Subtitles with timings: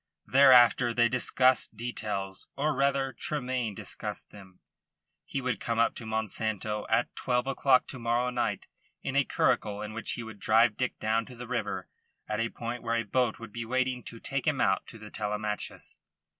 [0.25, 4.59] Thereafter they discussed details; or, rather, Tremayne discussed them.
[5.25, 8.65] He would come up to Monsanto at twelve o'clock to morrow night
[9.03, 11.87] in a curricle in which he would drive Dick down to the river
[12.27, 15.11] at a point where a boat would be waiting to take him out to the
[15.11, 15.99] Telemachus.